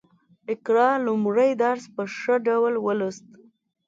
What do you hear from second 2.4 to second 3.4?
ډول ولوست